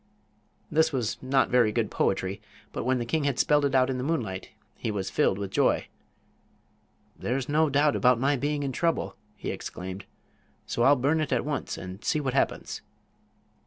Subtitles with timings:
[0.71, 2.41] This was not very good poetry,
[2.73, 5.51] but when the king had spelled it out in the moonlight he was filled with
[5.51, 5.89] joy.
[7.15, 10.05] "There's no doubt about my being in trouble," he exclaimed;
[10.65, 12.81] "so I'll burn it at once, and see what happens."